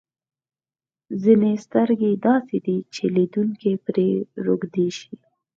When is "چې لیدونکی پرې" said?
2.93-4.07